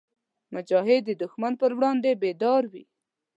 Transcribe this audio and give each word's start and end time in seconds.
مجاهد 0.53 1.01
د 1.05 1.11
دښمن 1.21 1.53
پر 1.61 1.71
وړاندې 1.77 2.11
بیدار 2.23 2.63
وي. 2.71 2.83